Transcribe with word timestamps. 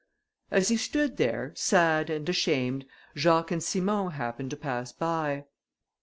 As 0.49 0.69
he 0.69 0.77
stood 0.77 1.17
there, 1.17 1.51
sad 1.53 2.09
and 2.09 2.27
ashamed, 2.27 2.85
Jacques 3.15 3.51
and 3.51 3.61
Simon 3.61 4.13
happened 4.13 4.49
to 4.49 4.57
pass 4.57 4.91
by. 4.91 5.45